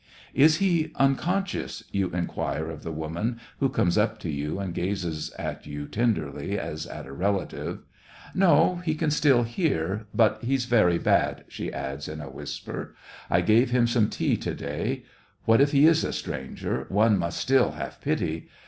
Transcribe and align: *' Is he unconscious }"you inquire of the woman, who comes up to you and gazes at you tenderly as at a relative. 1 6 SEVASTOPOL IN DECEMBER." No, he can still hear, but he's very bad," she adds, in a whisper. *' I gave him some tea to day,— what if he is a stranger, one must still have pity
*' 0.23 0.33
Is 0.47 0.55
he 0.57 0.91
unconscious 0.95 1.83
}"you 1.91 2.09
inquire 2.09 2.71
of 2.71 2.81
the 2.81 2.91
woman, 2.91 3.39
who 3.59 3.69
comes 3.69 3.99
up 3.99 4.17
to 4.21 4.31
you 4.31 4.57
and 4.59 4.73
gazes 4.73 5.29
at 5.37 5.67
you 5.67 5.87
tenderly 5.87 6.57
as 6.57 6.87
at 6.87 7.05
a 7.05 7.13
relative. 7.13 7.75
1 7.75 7.75
6 7.75 7.77
SEVASTOPOL 7.77 7.91
IN 7.93 8.39
DECEMBER." 8.39 8.73
No, 8.73 8.75
he 8.81 8.95
can 8.95 9.11
still 9.11 9.43
hear, 9.43 10.07
but 10.11 10.39
he's 10.41 10.65
very 10.65 10.97
bad," 10.97 11.43
she 11.49 11.71
adds, 11.71 12.07
in 12.07 12.19
a 12.19 12.31
whisper. 12.31 12.95
*' 13.11 13.15
I 13.29 13.41
gave 13.41 13.69
him 13.69 13.85
some 13.85 14.09
tea 14.09 14.37
to 14.37 14.55
day,— 14.55 15.03
what 15.45 15.61
if 15.61 15.71
he 15.71 15.85
is 15.85 16.03
a 16.03 16.11
stranger, 16.11 16.87
one 16.89 17.15
must 17.19 17.37
still 17.39 17.73
have 17.73 18.01
pity 18.01 18.49